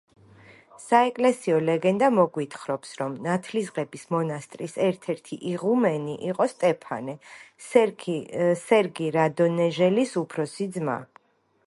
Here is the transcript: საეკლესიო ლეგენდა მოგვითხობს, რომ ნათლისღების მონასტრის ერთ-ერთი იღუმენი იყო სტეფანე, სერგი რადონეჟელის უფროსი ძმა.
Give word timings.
საეკლესიო 0.83 1.57
ლეგენდა 1.65 2.07
მოგვითხობს, 2.19 2.93
რომ 3.01 3.17
ნათლისღების 3.25 4.07
მონასტრის 4.15 4.73
ერთ-ერთი 4.87 5.39
იღუმენი 5.51 6.15
იყო 6.31 6.47
სტეფანე, 6.53 7.15
სერგი 7.67 9.11
რადონეჟელის 9.19 10.17
უფროსი 10.23 10.67
ძმა. 10.79 10.97